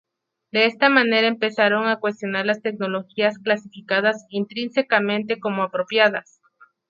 De 0.51 0.65
esta 0.65 0.89
manera, 0.89 1.27
empezaron 1.27 1.85
a 1.87 1.99
cuestionar 1.99 2.43
las 2.47 2.63
tecnologías 2.63 3.37
clasificadas 3.37 4.25
intrínsecamente 4.29 5.39
como 5.39 5.61
apropiadas. 5.61 6.41